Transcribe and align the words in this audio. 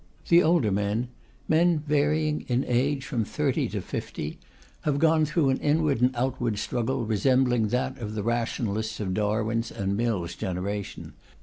The 0.29 0.41
older 0.41 0.71
men 0.71 1.09
men 1.47 1.77
varying 1.87 2.41
in 2.47 2.65
age 2.67 3.05
from 3.05 3.23
30 3.23 3.69
to 3.69 3.81
50 3.81 4.39
have 4.81 4.97
gone 4.97 5.25
through 5.25 5.49
an 5.51 5.59
inward 5.59 6.01
and 6.01 6.09
outward 6.15 6.57
struggle 6.57 7.05
resembling 7.05 7.67
that 7.67 7.99
of 7.99 8.15
the 8.15 8.23
rationalists 8.23 8.99
of 8.99 9.13
Darwin's 9.13 9.71
and 9.71 9.95
Mill's 9.95 10.33
generation. 10.33 11.13